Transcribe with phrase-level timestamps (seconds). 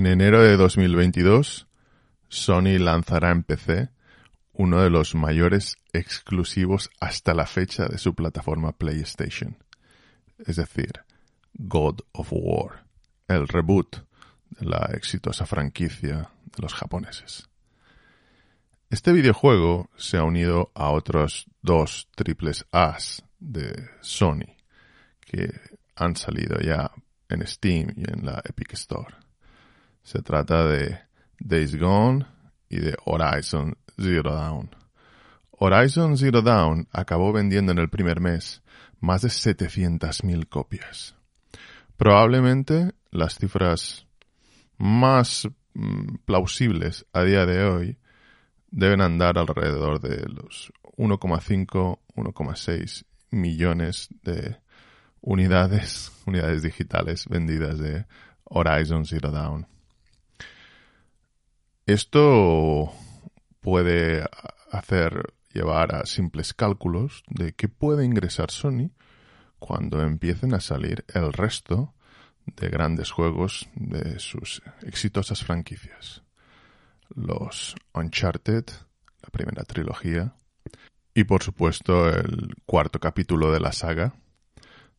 [0.00, 1.68] En enero de 2022,
[2.30, 3.90] Sony lanzará en PC
[4.54, 9.62] uno de los mayores exclusivos hasta la fecha de su plataforma PlayStation,
[10.38, 11.04] es decir,
[11.52, 12.86] God of War,
[13.28, 13.96] el reboot
[14.48, 17.50] de la exitosa franquicia de los japoneses.
[18.88, 24.56] Este videojuego se ha unido a otros dos triples A's de Sony
[25.20, 25.52] que
[25.94, 26.90] han salido ya
[27.28, 29.14] en Steam y en la Epic Store.
[30.02, 30.98] Se trata de
[31.38, 32.26] Days Gone
[32.68, 34.70] y de Horizon Zero Dawn.
[35.50, 38.62] Horizon Zero Dawn acabó vendiendo en el primer mes
[39.00, 41.14] más de 700.000 copias.
[41.96, 44.06] Probablemente las cifras
[44.78, 47.98] más mm, plausibles a día de hoy
[48.70, 54.56] deben andar alrededor de los 1,5, 1,6 millones de
[55.20, 58.06] unidades, unidades digitales vendidas de
[58.44, 59.66] Horizon Zero Dawn.
[61.90, 62.92] Esto
[63.58, 64.24] puede
[64.70, 68.92] hacer llevar a simples cálculos de qué puede ingresar Sony
[69.58, 71.92] cuando empiecen a salir el resto
[72.46, 76.22] de grandes juegos de sus exitosas franquicias.
[77.08, 78.66] Los Uncharted,
[79.20, 80.36] la primera trilogía,
[81.12, 84.14] y por supuesto el cuarto capítulo de la saga,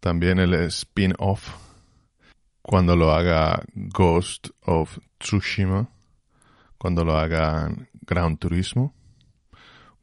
[0.00, 1.48] también el spin-off
[2.60, 5.88] cuando lo haga Ghost of Tsushima,
[6.82, 8.92] cuando lo hagan Ground Turismo,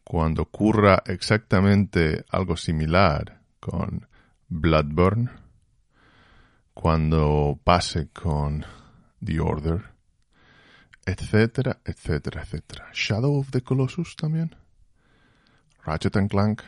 [0.02, 4.08] cuando ocurra exactamente algo similar con
[4.48, 5.30] Bloodborne,
[6.74, 8.66] cuando pase con
[9.22, 9.88] The Order,
[11.06, 12.90] etcétera, etcétera, etcétera.
[12.94, 14.56] Shadow of the Colossus también.
[15.84, 16.62] Ratchet and Clank.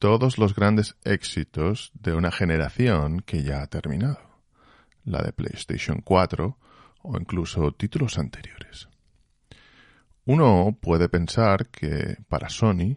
[0.00, 4.18] Todos los grandes éxitos de una generación que ya ha terminado.
[5.04, 6.58] La de PlayStation 4
[7.02, 8.88] o incluso títulos anteriores.
[10.24, 12.96] Uno puede pensar que para Sony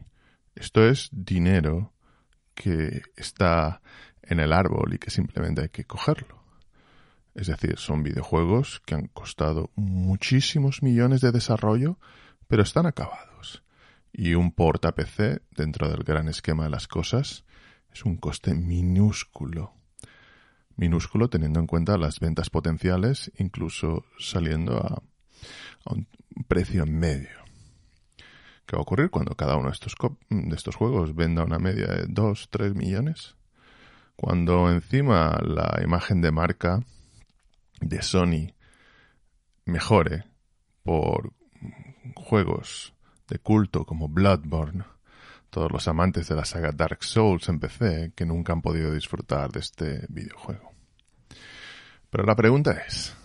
[0.55, 1.93] esto es dinero
[2.53, 3.81] que está
[4.21, 6.43] en el árbol y que simplemente hay que cogerlo.
[7.33, 11.97] Es decir, son videojuegos que han costado muchísimos millones de desarrollo,
[12.47, 13.63] pero están acabados.
[14.11, 17.45] Y un porta PC, dentro del gran esquema de las cosas,
[17.91, 19.73] es un coste minúsculo
[20.75, 25.01] minúsculo teniendo en cuenta las ventas potenciales, incluso saliendo a,
[25.85, 26.07] un
[26.47, 27.43] precio medio.
[28.65, 29.95] ¿Qué va a ocurrir cuando cada uno de estos,
[30.29, 33.35] de estos juegos venda una media de 2, 3 millones?
[34.15, 36.79] Cuando encima la imagen de marca
[37.81, 38.53] de Sony
[39.65, 40.23] mejore
[40.83, 41.33] por
[42.15, 42.93] juegos
[43.27, 44.85] de culto como Bloodborne,
[45.53, 49.51] todos los amantes de la saga Dark Souls en PC que nunca han podido disfrutar
[49.51, 50.73] de este videojuego.
[52.09, 53.15] Pero la pregunta es,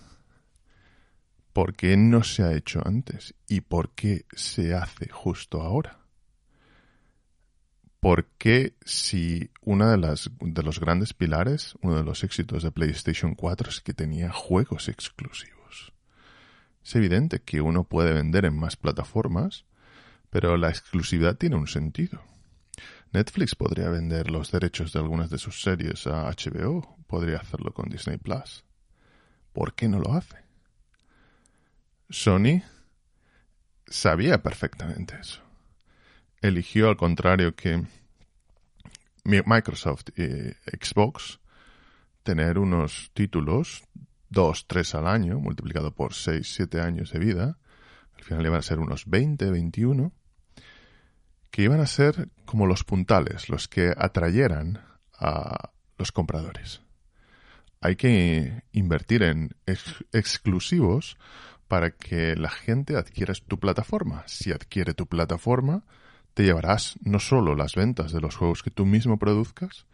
[1.54, 3.34] ¿por qué no se ha hecho antes?
[3.48, 6.00] ¿Y por qué se hace justo ahora?
[7.98, 13.34] ¿Por qué si uno de, de los grandes pilares, uno de los éxitos de PlayStation
[13.34, 15.94] 4 es que tenía juegos exclusivos?
[16.84, 19.64] Es evidente que uno puede vender en más plataformas,
[20.30, 22.22] pero la exclusividad tiene un sentido.
[23.12, 27.88] Netflix podría vender los derechos de algunas de sus series a HBO, podría hacerlo con
[27.88, 28.64] Disney Plus.
[29.52, 30.36] ¿Por qué no lo hace?
[32.10, 32.62] Sony
[33.86, 35.42] sabía perfectamente eso.
[36.40, 37.82] Eligió al contrario que
[39.24, 41.40] Microsoft y Xbox
[42.22, 43.82] tener unos títulos,
[44.28, 47.58] dos, tres al año, multiplicado por seis, siete años de vida,
[48.18, 50.12] al final iban a ser unos 20, 21,
[51.50, 54.84] que iban a ser como los puntales, los que atrayeran
[55.18, 56.82] a los compradores.
[57.80, 59.54] Hay que invertir en
[60.12, 61.16] exclusivos
[61.68, 64.24] para que la gente adquiera tu plataforma.
[64.26, 65.84] Si adquiere tu plataforma,
[66.34, 69.86] te llevarás no solo las ventas de los juegos que tú mismo produzcas,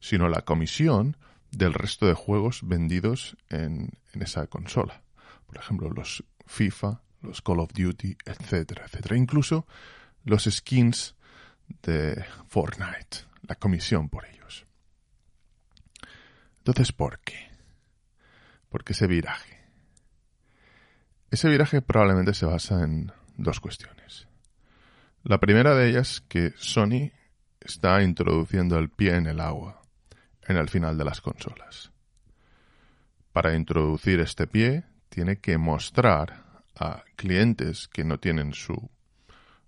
[0.00, 1.16] sino la comisión
[1.50, 5.02] del resto de juegos vendidos en, en esa consola.
[5.46, 9.16] Por ejemplo, los FIFA, los Call of Duty, etcétera, etcétera.
[9.16, 9.66] Incluso
[10.24, 11.14] los skins
[11.82, 14.66] de Fortnite, la comisión por ellos.
[16.58, 17.50] Entonces, ¿por qué?
[18.68, 19.60] ¿Por qué ese viraje?
[21.30, 24.26] Ese viraje probablemente se basa en dos cuestiones.
[25.22, 27.12] La primera de ellas que Sony
[27.60, 29.80] está introduciendo el pie en el agua
[30.50, 31.92] en el final de las consolas.
[33.32, 36.49] Para introducir este pie, tiene que mostrar
[36.80, 38.90] a clientes que no tienen su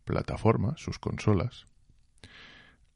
[0.05, 1.67] plataforma, sus consolas,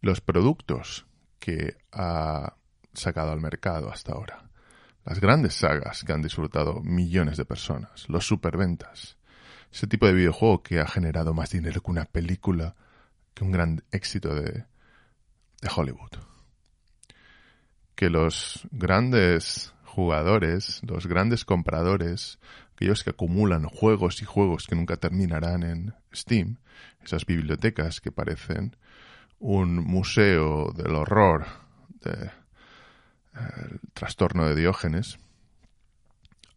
[0.01, 1.07] los productos
[1.39, 2.57] que ha
[2.95, 4.43] sacado al mercado hasta ahora.
[5.05, 9.17] las grandes sagas que han disfrutado millones de personas, los superventas,
[9.71, 12.75] ese tipo de videojuego que ha generado más dinero que una película,
[13.33, 14.65] que un gran éxito de,
[15.61, 16.11] de Hollywood.
[17.95, 22.41] Que los grandes jugadores, los grandes compradores,
[22.77, 26.59] aquellos que acumulan juegos y juegos que nunca terminarán en Steam,
[27.03, 28.77] esas bibliotecas que parecen
[29.39, 31.47] un museo del horror,
[32.03, 32.31] del
[33.95, 35.19] trastorno de Diógenes,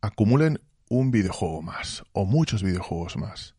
[0.02, 3.56] acumulen un videojuego más o muchos videojuegos más,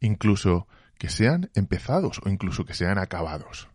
[0.00, 0.66] incluso
[0.96, 3.68] que sean empezados o incluso que sean acabados.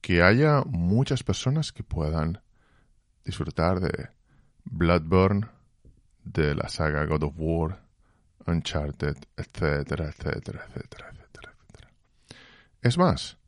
[0.00, 2.42] Que haya muchas personas que puedan
[3.24, 4.08] disfrutar de
[4.64, 5.48] Bloodborne,
[6.32, 7.82] de la saga God of War,
[8.46, 11.92] Uncharted, etcétera, etcétera, etcétera, etcétera, etcétera.
[12.80, 13.38] Es más,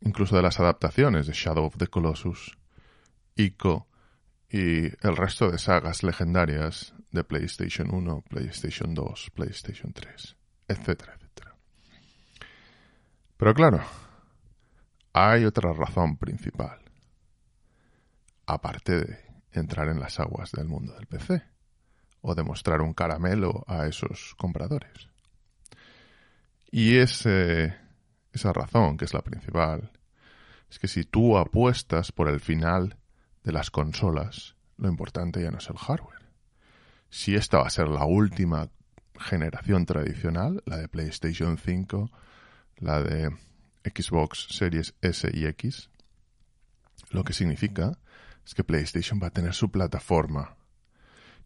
[0.00, 2.56] incluso de las adaptaciones de Shadow of the Colossus,
[3.36, 3.88] Ico
[4.48, 10.36] y el resto de sagas legendarias de PlayStation 1, PlayStation 2, PlayStation 3,
[10.68, 11.56] etcétera, etcétera.
[13.36, 13.80] Pero claro,
[15.12, 16.80] hay otra razón principal,
[18.46, 19.18] aparte de
[19.52, 21.42] entrar en las aguas del mundo del PC
[22.22, 25.08] o demostrar un caramelo a esos compradores.
[26.70, 27.72] Y esa
[28.52, 29.90] razón, que es la principal,
[30.70, 32.96] es que si tú apuestas por el final
[33.42, 36.20] de las consolas, lo importante ya no es el hardware.
[37.08, 38.70] Si esta va a ser la última
[39.18, 42.10] generación tradicional, la de PlayStation 5,
[42.76, 43.30] la de
[43.84, 45.90] Xbox Series S y X,
[47.10, 47.98] lo que significa
[48.46, 50.56] es que PlayStation va a tener su plataforma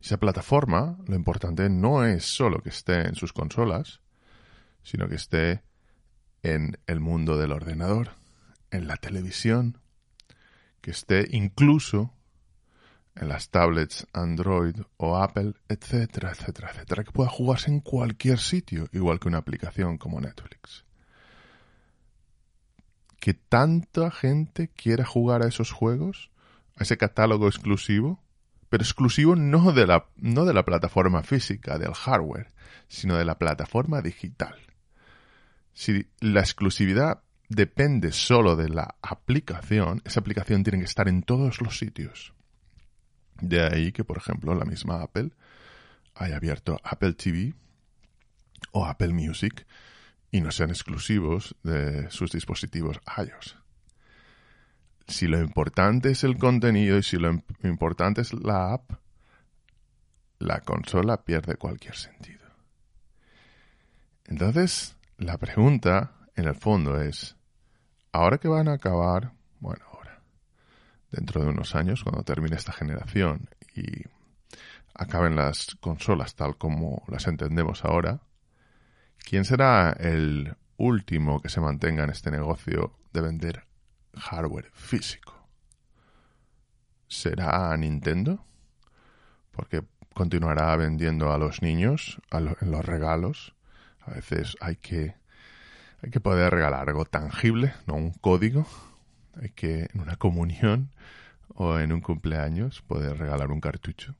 [0.05, 4.03] esa plataforma, lo importante no es solo que esté en sus consolas,
[4.83, 5.63] sino que esté
[6.43, 8.11] en el mundo del ordenador,
[8.71, 9.79] en la televisión,
[10.83, 12.13] que esté incluso
[13.15, 18.89] en las tablets Android o Apple, etcétera, etcétera, etcétera, que pueda jugarse en cualquier sitio,
[18.93, 20.85] igual que una aplicación como Netflix.
[23.21, 26.31] Que tanta gente quiera jugar a esos juegos,
[26.77, 28.24] a ese catálogo exclusivo,
[28.75, 32.49] pero exclusivo no de la, no de la plataforma física, del hardware,
[32.89, 34.57] sino de la plataforma digital.
[35.73, 41.61] Si la exclusividad depende solo de la aplicación, esa aplicación tiene que estar en todos
[41.61, 42.35] los sitios.
[43.41, 45.31] De ahí que, por ejemplo, la misma Apple
[46.17, 47.55] haya abierto Apple TV
[48.73, 49.69] o Apple Music
[50.33, 53.57] y no sean exclusivos de sus dispositivos iOS
[55.07, 58.93] si lo importante es el contenido y si lo importante es la app,
[60.39, 62.45] la consola pierde cualquier sentido.
[64.27, 67.37] Entonces, la pregunta, en el fondo, es,
[68.13, 70.23] ahora que van a acabar, bueno, ahora,
[71.11, 74.05] dentro de unos años, cuando termine esta generación y
[74.95, 78.21] acaben las consolas tal como las entendemos ahora,
[79.19, 83.65] ¿quién será el último que se mantenga en este negocio de vender
[84.17, 85.49] hardware físico.
[87.09, 88.45] ¿Será Nintendo?
[89.51, 89.85] Porque
[90.15, 93.55] continuará vendiendo a los niños en los regalos.
[94.01, 95.15] A veces hay que,
[96.03, 98.67] hay que poder regalar algo tangible, no un código.
[99.41, 100.91] Hay que en una comunión
[101.49, 104.15] o en un cumpleaños poder regalar un cartucho.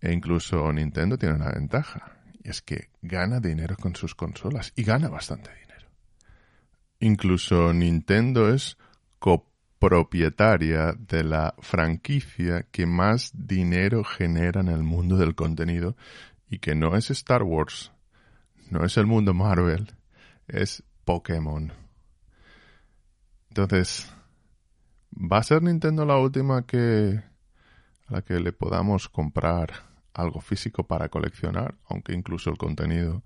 [0.00, 4.82] E incluso Nintendo tiene una ventaja, y es que gana dinero con sus consolas, y
[4.82, 5.71] gana bastante dinero.
[7.02, 8.78] Incluso Nintendo es
[9.18, 15.96] copropietaria de la franquicia que más dinero genera en el mundo del contenido
[16.48, 17.90] y que no es Star Wars,
[18.70, 19.96] no es el mundo Marvel,
[20.46, 21.72] es Pokémon.
[23.48, 24.08] Entonces,
[25.10, 27.20] ¿va a ser Nintendo la última que
[28.06, 29.72] a la que le podamos comprar
[30.14, 33.24] algo físico para coleccionar, aunque incluso el contenido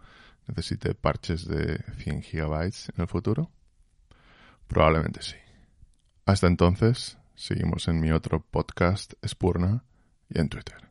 [0.48, 3.50] necesite parches de 100 gigabytes en el futuro?
[4.68, 5.36] Probablemente sí.
[6.24, 9.84] Hasta entonces, seguimos en mi otro podcast Spurna
[10.28, 10.88] y en Twitter.